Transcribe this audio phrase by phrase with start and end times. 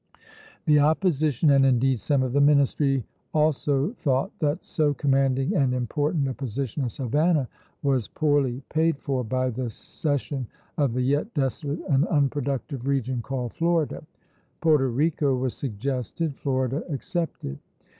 [0.65, 3.05] The opposition, and indeed some of the ministry,
[3.35, 7.47] also thought that so commanding and important a position as Havana
[7.83, 13.53] was poorly paid for by the cession of the yet desolate and unproductive region called
[13.53, 14.03] Florida.
[14.59, 17.59] Porto Rico was suggested, Florida accepted.